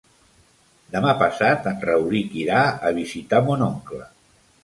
[0.93, 4.03] Demà passat en Rauric irà a visitar mon oncle.